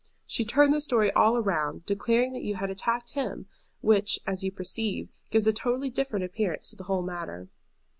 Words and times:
She 0.25 0.43
turned 0.43 0.73
the 0.73 0.81
story 0.81 1.11
all 1.13 1.39
round, 1.43 1.85
declaring 1.85 2.33
that 2.33 2.41
you 2.41 2.55
had 2.55 2.71
attacked 2.71 3.11
him, 3.11 3.45
which, 3.81 4.19
as 4.25 4.43
you 4.43 4.51
perceive, 4.51 5.09
gives 5.29 5.45
a 5.45 5.53
totally 5.53 5.91
different 5.91 6.25
appearance 6.25 6.67
to 6.71 6.75
the 6.75 6.85
whole 6.85 7.03
matter. 7.03 7.49